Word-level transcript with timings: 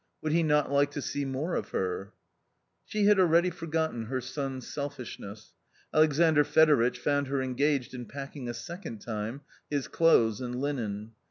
Would 0.23 0.31
he 0.31 0.41
not 0.41 0.71
like 0.71 0.89
to 0.93 1.01
see 1.03 1.25
more 1.25 1.53
of 1.53 1.69
her? 1.69 2.11
She 2.85 3.05
had 3.05 3.19
already 3.19 3.51
forgotten 3.51 4.05
her 4.05 4.19
son's 4.19 4.65
selfishness. 4.67 5.53
Alexandr 5.93 6.43
Fedoritch 6.43 6.97
found 6.97 7.27
her 7.27 7.39
engaged 7.39 7.93
in 7.93 8.07
packing 8.07 8.49
a 8.49 8.53
second 8.55 9.01
time 9.01 9.41
his 9.69 9.87
clothes 9.87 10.41
and 10.41 10.59
linen. 10.59 11.11